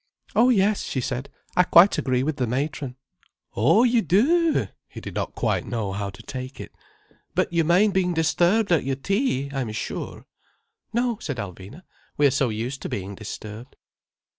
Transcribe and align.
"Oh 0.35 0.49
yes," 0.49 0.81
she 0.83 0.99
said. 0.99 1.29
"I 1.55 1.61
quite 1.61 1.99
agree 1.99 2.23
with 2.23 2.37
the 2.37 2.47
matron." 2.47 2.95
"Oh, 3.55 3.83
you 3.83 4.01
do!" 4.01 4.67
He 4.87 4.99
did 4.99 5.13
not 5.13 5.35
quite 5.35 5.67
know 5.67 5.93
how 5.93 6.09
to 6.09 6.23
take 6.23 6.59
it. 6.59 6.71
"But 7.35 7.53
you 7.53 7.63
mind 7.63 7.93
being 7.93 8.15
disturbed 8.15 8.71
at 8.71 8.83
your 8.83 8.95
tea, 8.95 9.51
I 9.53 9.61
am 9.61 9.71
sure." 9.73 10.25
"No," 10.91 11.19
said 11.21 11.37
Alvina. 11.37 11.83
"We 12.17 12.25
are 12.25 12.31
so 12.31 12.49
used 12.49 12.81
to 12.81 12.89
being 12.89 13.13
disturbed." 13.13 13.75